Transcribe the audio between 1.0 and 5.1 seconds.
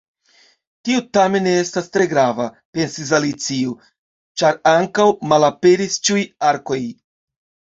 tamen ne estas tre grava," pensis Alicio, "ĉar ankaŭ